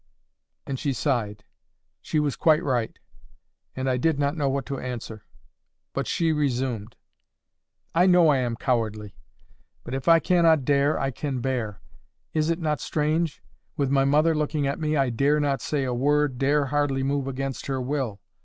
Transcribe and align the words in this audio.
And 0.65 0.79
she 0.79 0.93
sighed.—She 0.93 2.19
was 2.19 2.35
quite 2.35 2.63
right, 2.63 2.97
and 3.75 3.87
I 3.87 3.97
did 3.97 4.17
not 4.17 4.35
know 4.35 4.49
what 4.49 4.65
to 4.65 4.79
answer. 4.79 5.27
But 5.93 6.07
she 6.07 6.33
resumed. 6.33 6.95
"I 7.93 8.07
know 8.07 8.29
I 8.29 8.37
am 8.37 8.55
cowardly. 8.55 9.13
But 9.83 9.93
if 9.93 10.07
I 10.07 10.19
cannot 10.19 10.65
dare, 10.65 10.99
I 10.99 11.11
can 11.11 11.39
bear. 11.39 11.81
Is 12.33 12.49
it 12.49 12.57
not 12.57 12.81
strange?—With 12.81 13.91
my 13.91 14.05
mother 14.05 14.33
looking 14.33 14.65
at 14.65 14.79
me, 14.79 14.97
I 14.97 15.11
dare 15.11 15.39
not 15.39 15.61
say 15.61 15.83
a 15.83 15.93
word, 15.93 16.39
dare 16.39 16.65
hardly 16.65 17.03
move 17.03 17.27
against 17.27 17.67
her 17.67 17.79
will. 17.79 18.21